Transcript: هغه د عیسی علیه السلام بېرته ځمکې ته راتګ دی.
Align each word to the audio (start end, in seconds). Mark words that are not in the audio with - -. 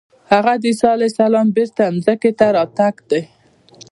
هغه 0.31 0.53
د 0.61 0.63
عیسی 0.69 0.87
علیه 0.95 1.09
السلام 1.11 1.47
بېرته 1.55 1.83
ځمکې 2.03 2.31
ته 2.39 2.45
راتګ 2.55 2.95
دی. 3.09 3.21